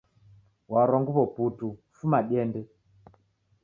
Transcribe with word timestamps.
Warwa 0.71 0.97
nguw'o 1.01 1.25
putu 1.35 1.67
fuma 1.95 2.19
diende 2.27 2.61